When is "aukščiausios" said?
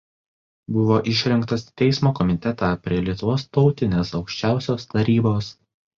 4.21-4.93